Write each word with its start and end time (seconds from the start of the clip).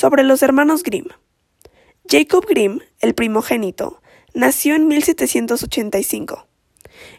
Sobre 0.00 0.22
los 0.22 0.42
hermanos 0.42 0.82
Grimm. 0.82 1.08
Jacob 2.08 2.46
Grimm, 2.48 2.78
el 3.00 3.14
primogénito, 3.14 4.00
nació 4.32 4.74
en 4.74 4.88
1785 4.88 6.48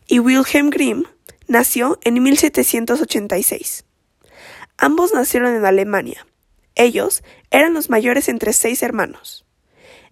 y 0.08 0.18
Wilhelm 0.18 0.72
Grimm 0.72 1.04
nació 1.48 2.00
en 2.04 2.24
1786. 2.24 3.86
Ambos 4.78 5.14
nacieron 5.14 5.54
en 5.54 5.64
Alemania. 5.64 6.26
Ellos 6.74 7.22
eran 7.52 7.76
los 7.76 7.92
mayores 7.92 8.28
entre 8.30 8.52
seis 8.52 8.82
hermanos. 8.82 9.46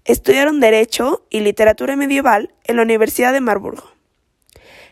Estudiaron 0.05 0.59
Derecho 0.59 1.25
y 1.31 1.39
Literatura 1.39 1.95
Medieval 1.95 2.53
en 2.65 2.75
la 2.75 2.83
Universidad 2.83 3.33
de 3.33 3.41
Marburgo. 3.41 3.89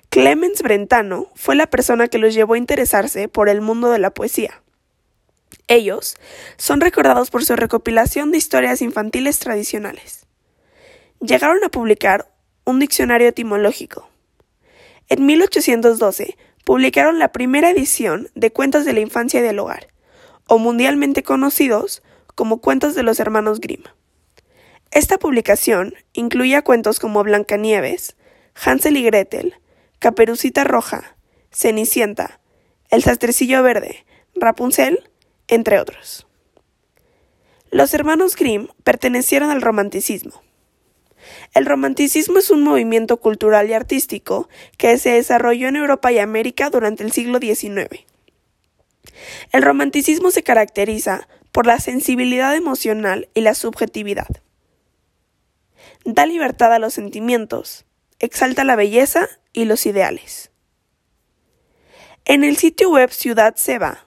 Clemens 0.09 0.63
Brentano 0.63 1.27
fue 1.35 1.55
la 1.55 1.67
persona 1.67 2.07
que 2.07 2.17
los 2.17 2.33
llevó 2.33 2.55
a 2.55 2.57
interesarse 2.57 3.27
por 3.27 3.49
el 3.49 3.61
mundo 3.61 3.91
de 3.91 3.99
la 3.99 4.15
poesía. 4.15 4.63
Ellos 5.67 6.15
son 6.57 6.79
recordados 6.79 7.29
por 7.29 7.43
su 7.43 7.55
recopilación 7.55 8.31
de 8.31 8.37
historias 8.37 8.81
infantiles 8.81 9.39
tradicionales. 9.39 10.25
Llegaron 11.19 11.61
a 11.63 11.69
publicar 11.69 12.31
un 12.63 12.79
diccionario 12.79 13.27
etimológico. 13.27 14.09
En 15.09 15.25
1812 15.25 16.37
publicaron 16.63 17.19
la 17.19 17.31
primera 17.31 17.69
edición 17.69 18.29
de 18.35 18.51
Cuentos 18.51 18.85
de 18.85 18.93
la 18.93 19.01
Infancia 19.01 19.39
y 19.39 19.43
del 19.43 19.59
Hogar, 19.59 19.87
o 20.47 20.57
mundialmente 20.57 21.23
conocidos 21.23 22.01
como 22.35 22.61
Cuentos 22.61 22.95
de 22.95 23.03
los 23.03 23.19
Hermanos 23.19 23.59
Grimm. 23.59 23.83
Esta 24.91 25.17
publicación 25.17 25.95
incluía 26.13 26.61
cuentos 26.61 26.99
como 26.99 27.23
Blancanieves, 27.23 28.15
Hansel 28.55 28.95
y 28.95 29.03
Gretel, 29.03 29.55
Caperucita 29.99 30.63
Roja, 30.63 31.17
Cenicienta, 31.51 32.39
El 32.89 33.03
Sastrecillo 33.03 33.63
Verde, 33.63 34.05
Rapunzel 34.35 35.09
entre 35.47 35.79
otros. 35.79 36.27
Los 37.71 37.93
hermanos 37.93 38.35
Grimm 38.35 38.67
pertenecieron 38.83 39.49
al 39.49 39.61
romanticismo. 39.61 40.41
El 41.53 41.65
romanticismo 41.65 42.39
es 42.39 42.49
un 42.49 42.63
movimiento 42.63 43.17
cultural 43.17 43.69
y 43.69 43.73
artístico 43.73 44.47
que 44.77 44.97
se 44.97 45.11
desarrolló 45.11 45.67
en 45.67 45.75
Europa 45.75 46.11
y 46.11 46.19
América 46.19 46.69
durante 46.69 47.03
el 47.03 47.11
siglo 47.11 47.39
XIX. 47.39 48.05
El 49.51 49.61
romanticismo 49.63 50.31
se 50.31 50.43
caracteriza 50.43 51.27
por 51.51 51.65
la 51.65 51.79
sensibilidad 51.79 52.55
emocional 52.55 53.29
y 53.33 53.41
la 53.41 53.55
subjetividad. 53.55 54.27
Da 56.05 56.25
libertad 56.25 56.73
a 56.73 56.79
los 56.79 56.93
sentimientos, 56.93 57.85
exalta 58.19 58.63
la 58.63 58.75
belleza 58.75 59.27
y 59.51 59.65
los 59.65 59.85
ideales. 59.85 60.51
En 62.25 62.43
el 62.43 62.57
sitio 62.57 62.89
web 62.89 63.11
Ciudad 63.11 63.55
Seba 63.55 64.06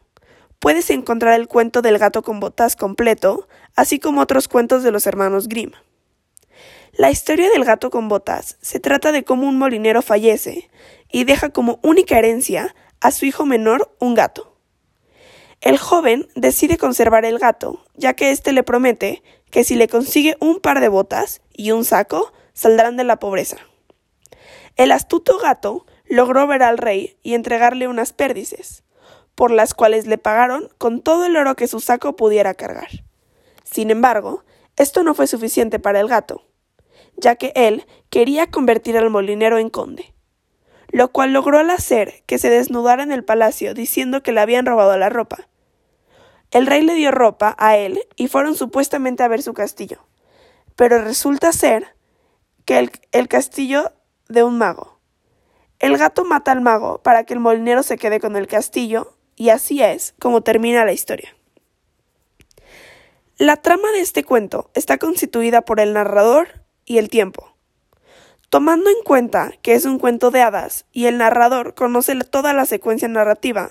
puedes 0.60 0.90
encontrar 0.90 1.40
el 1.40 1.48
cuento 1.48 1.82
del 1.82 1.98
gato 1.98 2.22
con 2.22 2.38
botas 2.38 2.76
completo, 2.76 3.48
así 3.74 3.98
como 3.98 4.20
otros 4.20 4.46
cuentos 4.46 4.84
de 4.84 4.92
los 4.92 5.06
hermanos 5.06 5.48
Grimm. 5.48 5.72
La 6.92 7.10
historia 7.10 7.48
del 7.50 7.64
gato 7.64 7.90
con 7.90 8.08
botas 8.08 8.58
se 8.60 8.78
trata 8.78 9.10
de 9.10 9.24
cómo 9.24 9.48
un 9.48 9.58
molinero 9.58 10.02
fallece 10.02 10.70
y 11.10 11.24
deja 11.24 11.48
como 11.48 11.80
única 11.82 12.18
herencia 12.18 12.74
a 13.00 13.10
su 13.10 13.24
hijo 13.24 13.46
menor 13.46 13.94
un 13.98 14.14
gato. 14.14 14.56
El 15.62 15.78
joven 15.78 16.28
decide 16.34 16.78
conservar 16.78 17.24
el 17.24 17.38
gato, 17.38 17.84
ya 17.94 18.14
que 18.14 18.30
éste 18.30 18.52
le 18.52 18.62
promete 18.62 19.22
que 19.50 19.64
si 19.64 19.76
le 19.76 19.88
consigue 19.88 20.36
un 20.40 20.60
par 20.60 20.80
de 20.80 20.88
botas 20.88 21.40
y 21.54 21.70
un 21.70 21.84
saco, 21.84 22.32
saldrán 22.52 22.96
de 22.96 23.04
la 23.04 23.18
pobreza. 23.18 23.56
El 24.76 24.92
astuto 24.92 25.38
gato 25.38 25.86
logró 26.06 26.46
ver 26.46 26.62
al 26.62 26.78
rey 26.78 27.18
y 27.22 27.34
entregarle 27.34 27.88
unas 27.88 28.12
pérdices, 28.12 28.84
por 29.40 29.52
las 29.52 29.72
cuales 29.72 30.06
le 30.06 30.18
pagaron 30.18 30.68
con 30.76 31.00
todo 31.00 31.24
el 31.24 31.34
oro 31.34 31.56
que 31.56 31.66
su 31.66 31.80
saco 31.80 32.14
pudiera 32.14 32.52
cargar. 32.52 32.90
Sin 33.64 33.90
embargo, 33.90 34.44
esto 34.76 35.02
no 35.02 35.14
fue 35.14 35.26
suficiente 35.26 35.78
para 35.78 35.98
el 35.98 36.08
gato, 36.08 36.44
ya 37.16 37.36
que 37.36 37.50
él 37.54 37.86
quería 38.10 38.50
convertir 38.50 38.98
al 38.98 39.08
molinero 39.08 39.56
en 39.56 39.70
conde, 39.70 40.12
lo 40.90 41.10
cual 41.10 41.32
logró 41.32 41.58
al 41.58 41.70
hacer 41.70 42.22
que 42.26 42.36
se 42.36 42.50
desnudara 42.50 43.02
en 43.02 43.12
el 43.12 43.24
palacio 43.24 43.72
diciendo 43.72 44.22
que 44.22 44.32
le 44.32 44.42
habían 44.42 44.66
robado 44.66 44.94
la 44.98 45.08
ropa. 45.08 45.48
El 46.50 46.66
rey 46.66 46.82
le 46.82 46.92
dio 46.92 47.10
ropa 47.10 47.56
a 47.58 47.78
él 47.78 47.98
y 48.16 48.28
fueron 48.28 48.54
supuestamente 48.54 49.22
a 49.22 49.28
ver 49.28 49.40
su 49.40 49.54
castillo, 49.54 50.04
pero 50.76 51.02
resulta 51.02 51.50
ser 51.52 51.96
que 52.66 52.78
el, 52.78 52.90
el 53.12 53.26
castillo 53.26 53.94
de 54.28 54.42
un 54.42 54.58
mago. 54.58 55.00
El 55.78 55.96
gato 55.96 56.26
mata 56.26 56.52
al 56.52 56.60
mago 56.60 57.00
para 57.02 57.24
que 57.24 57.32
el 57.32 57.40
molinero 57.40 57.82
se 57.82 57.96
quede 57.96 58.20
con 58.20 58.36
el 58.36 58.46
castillo 58.46 59.16
y 59.40 59.48
así 59.48 59.82
es 59.82 60.14
como 60.18 60.42
termina 60.42 60.84
la 60.84 60.92
historia. 60.92 61.34
La 63.38 63.56
trama 63.56 63.90
de 63.90 64.00
este 64.00 64.22
cuento 64.22 64.70
está 64.74 64.98
constituida 64.98 65.62
por 65.62 65.80
el 65.80 65.94
narrador 65.94 66.60
y 66.84 66.98
el 66.98 67.08
tiempo. 67.08 67.56
Tomando 68.50 68.90
en 68.90 69.02
cuenta 69.02 69.52
que 69.62 69.72
es 69.72 69.86
un 69.86 69.98
cuento 69.98 70.30
de 70.30 70.42
hadas 70.42 70.84
y 70.92 71.06
el 71.06 71.16
narrador 71.16 71.74
conoce 71.74 72.14
toda 72.16 72.52
la 72.52 72.66
secuencia 72.66 73.08
narrativa, 73.08 73.70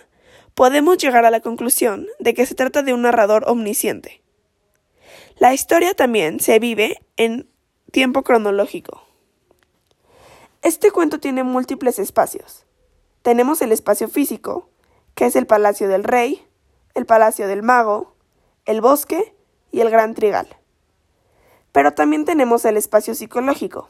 podemos 0.56 0.98
llegar 0.98 1.24
a 1.26 1.30
la 1.30 1.42
conclusión 1.42 2.08
de 2.18 2.34
que 2.34 2.48
se 2.48 2.56
trata 2.56 2.82
de 2.82 2.96
un 2.96 3.04
narrador 3.04 3.44
omnisciente. 3.46 4.24
La 5.38 5.54
historia 5.54 5.94
también 5.94 6.40
se 6.40 6.58
vive 6.58 7.00
en 7.16 7.48
tiempo 7.92 8.24
cronológico. 8.24 9.04
Este 10.64 10.90
cuento 10.90 11.20
tiene 11.20 11.44
múltiples 11.44 12.00
espacios. 12.00 12.66
Tenemos 13.22 13.62
el 13.62 13.72
espacio 13.72 14.08
físico, 14.08 14.69
que 15.20 15.26
es 15.26 15.36
el 15.36 15.48
Palacio 15.48 15.90
del 15.90 16.06
Rey, 16.06 16.48
el 16.94 17.06
Palacio 17.06 17.46
del 17.46 17.62
Mago, 17.62 18.16
el 18.64 18.80
Bosque 18.80 19.36
y 19.70 19.82
el 19.82 19.90
Gran 19.90 20.14
Trigal. 20.14 20.48
Pero 21.74 21.94
también 21.94 22.24
tenemos 22.24 22.64
el 22.64 22.78
espacio 22.78 23.14
psicológico, 23.14 23.90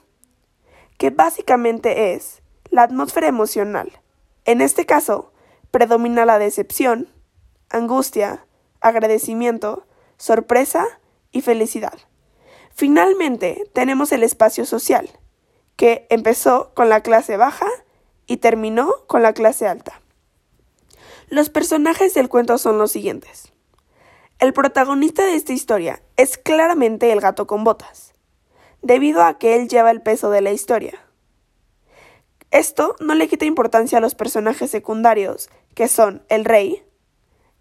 que 0.98 1.12
básicamente 1.12 2.16
es 2.16 2.42
la 2.72 2.82
atmósfera 2.82 3.28
emocional. 3.28 3.92
En 4.46 4.60
este 4.60 4.88
caso, 4.88 5.32
predomina 5.70 6.26
la 6.26 6.40
decepción, 6.40 7.08
angustia, 7.70 8.48
agradecimiento, 8.82 9.86
sorpresa 10.18 10.84
y 11.32 11.42
felicidad. 11.42 12.00
Finalmente, 12.74 13.70
tenemos 13.74 14.12
el 14.14 14.24
espacio 14.24 14.66
social, 14.66 15.08
que 15.76 16.08
empezó 16.10 16.74
con 16.74 16.90
la 16.90 17.04
clase 17.04 17.38
baja 17.38 17.68
y 18.26 18.38
terminó 18.38 19.06
con 19.06 19.22
la 19.22 19.34
clase 19.34 19.68
alta. 19.68 20.02
Los 21.30 21.52
personajes 21.52 22.16
del 22.16 22.28
cuento 22.28 22.58
son 22.58 22.80
los 22.80 22.92
siguientes. 22.92 23.54
El 24.40 24.52
protagonista 24.52 25.24
de 25.24 25.36
esta 25.36 25.54
historia 25.54 26.02
es 26.18 26.40
claramente 26.40 27.12
el 27.12 27.22
gato 27.22 27.46
con 27.46 27.64
botas, 27.64 28.16
debido 28.82 29.22
a 29.22 29.38
que 29.38 29.56
él 29.56 29.68
lleva 29.68 29.92
el 29.92 30.02
peso 30.02 30.32
de 30.32 30.42
la 30.42 30.52
historia. 30.52 31.06
Esto 32.50 32.96
no 33.00 33.14
le 33.14 33.28
quita 33.28 33.46
importancia 33.46 34.00
a 34.00 34.02
los 34.02 34.16
personajes 34.16 34.72
secundarios, 34.72 35.52
que 35.76 35.88
son 35.88 36.24
el 36.30 36.46
rey, 36.46 36.84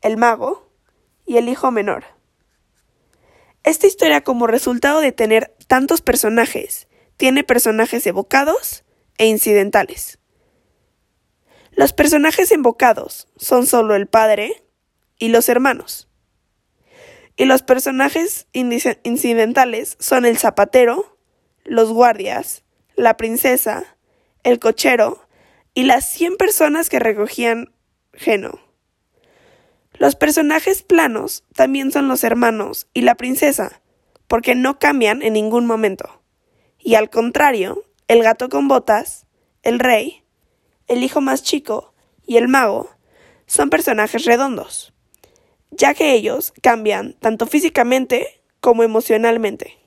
el 0.00 0.16
mago 0.16 0.70
y 1.26 1.36
el 1.36 1.50
hijo 1.50 1.70
menor. 1.70 2.04
Esta 3.64 3.86
historia, 3.86 4.22
como 4.22 4.46
resultado 4.46 5.00
de 5.00 5.12
tener 5.12 5.54
tantos 5.66 6.00
personajes, 6.00 6.88
tiene 7.18 7.44
personajes 7.44 8.06
evocados 8.06 8.84
e 9.18 9.26
incidentales. 9.26 10.17
Los 11.78 11.92
personajes 11.92 12.50
invocados 12.50 13.28
son 13.36 13.64
solo 13.64 13.94
el 13.94 14.08
padre 14.08 14.64
y 15.16 15.28
los 15.28 15.48
hermanos. 15.48 16.08
Y 17.36 17.44
los 17.44 17.62
personajes 17.62 18.48
incidentales 18.52 19.96
son 20.00 20.24
el 20.24 20.38
zapatero, 20.38 21.16
los 21.62 21.92
guardias, 21.92 22.64
la 22.96 23.16
princesa, 23.16 23.96
el 24.42 24.58
cochero 24.58 25.24
y 25.72 25.84
las 25.84 26.04
100 26.08 26.36
personas 26.36 26.88
que 26.88 26.98
recogían 26.98 27.72
Geno. 28.12 28.58
Los 30.00 30.16
personajes 30.16 30.82
planos 30.82 31.44
también 31.54 31.92
son 31.92 32.08
los 32.08 32.24
hermanos 32.24 32.88
y 32.92 33.02
la 33.02 33.14
princesa, 33.14 33.82
porque 34.26 34.56
no 34.56 34.80
cambian 34.80 35.22
en 35.22 35.34
ningún 35.34 35.64
momento. 35.64 36.24
Y 36.80 36.96
al 36.96 37.08
contrario, 37.08 37.84
el 38.08 38.24
gato 38.24 38.48
con 38.48 38.66
botas, 38.66 39.28
el 39.62 39.78
rey 39.78 40.24
el 40.88 41.04
hijo 41.04 41.20
más 41.20 41.42
chico 41.42 41.94
y 42.26 42.36
el 42.36 42.48
mago 42.48 42.90
son 43.46 43.70
personajes 43.70 44.24
redondos, 44.24 44.92
ya 45.70 45.94
que 45.94 46.12
ellos 46.12 46.52
cambian 46.62 47.14
tanto 47.14 47.46
físicamente 47.46 48.42
como 48.60 48.82
emocionalmente. 48.82 49.78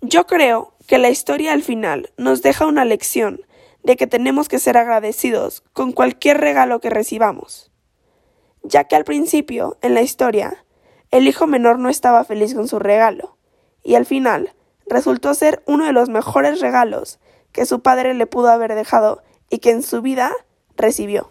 Yo 0.00 0.26
creo 0.26 0.74
que 0.86 0.98
la 0.98 1.10
historia 1.10 1.52
al 1.52 1.62
final 1.62 2.12
nos 2.16 2.42
deja 2.42 2.66
una 2.66 2.84
lección 2.84 3.40
de 3.82 3.96
que 3.96 4.06
tenemos 4.06 4.48
que 4.48 4.58
ser 4.58 4.76
agradecidos 4.76 5.62
con 5.72 5.92
cualquier 5.92 6.40
regalo 6.40 6.80
que 6.80 6.90
recibamos, 6.90 7.70
ya 8.62 8.84
que 8.84 8.96
al 8.96 9.04
principio, 9.04 9.78
en 9.82 9.94
la 9.94 10.02
historia, 10.02 10.64
el 11.10 11.28
hijo 11.28 11.46
menor 11.46 11.78
no 11.78 11.88
estaba 11.88 12.24
feliz 12.24 12.54
con 12.54 12.66
su 12.66 12.78
regalo, 12.78 13.36
y 13.82 13.94
al 13.94 14.06
final 14.06 14.54
resultó 14.86 15.34
ser 15.34 15.62
uno 15.66 15.84
de 15.84 15.92
los 15.92 16.08
mejores 16.08 16.60
regalos 16.60 17.18
que 17.52 17.66
su 17.66 17.80
padre 17.82 18.14
le 18.14 18.26
pudo 18.26 18.48
haber 18.48 18.74
dejado 18.74 19.22
y 19.54 19.58
que 19.58 19.70
en 19.70 19.84
su 19.84 20.02
vida 20.02 20.32
recibió. 20.76 21.30